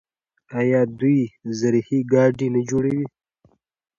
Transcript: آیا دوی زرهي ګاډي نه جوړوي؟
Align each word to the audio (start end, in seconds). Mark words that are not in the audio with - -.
آیا 0.59 0.81
دوی 0.99 1.19
زرهي 1.59 1.99
ګاډي 2.11 2.47
نه 2.55 2.61
جوړوي؟ 2.69 3.05